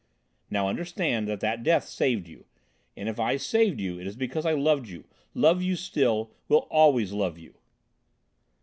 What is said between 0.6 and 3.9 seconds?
understand that that death saved you, and if I saved